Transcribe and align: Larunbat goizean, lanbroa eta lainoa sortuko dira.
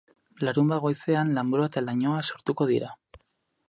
Larunbat 0.47 0.81
goizean, 0.85 1.35
lanbroa 1.37 1.69
eta 1.73 1.87
lainoa 1.87 2.27
sortuko 2.33 2.71
dira. 2.75 2.95